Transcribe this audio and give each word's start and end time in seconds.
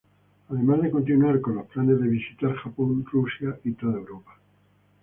Además 0.49 0.81
de 0.81 0.89
continuar 0.89 1.39
con 1.41 1.53
los 1.57 1.67
planes 1.67 2.01
de 2.01 2.07
visitar, 2.07 2.55
Japón, 2.55 3.05
Rusia 3.05 3.59
y 3.63 3.73
toda 3.73 3.99
Europa. 3.99 4.35